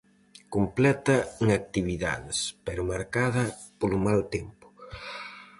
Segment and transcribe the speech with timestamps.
[0.55, 3.43] Completa en actividades, pero marcada
[3.79, 4.67] polo mal tempo.